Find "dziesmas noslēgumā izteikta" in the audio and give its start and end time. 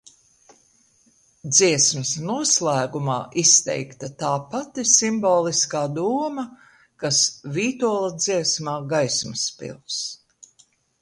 1.57-4.09